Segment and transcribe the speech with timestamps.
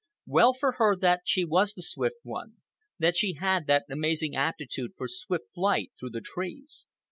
[0.25, 2.53] Well for her that she was the Swift One,
[2.97, 6.87] that she had that amazing aptitude for swift flight through the trees.